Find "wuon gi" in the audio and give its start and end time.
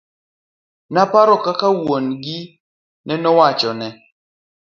1.79-2.37